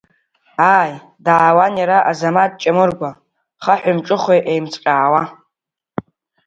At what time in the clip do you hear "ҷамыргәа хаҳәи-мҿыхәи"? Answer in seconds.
2.61-4.39